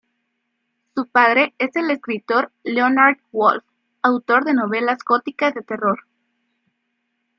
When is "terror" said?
5.61-6.07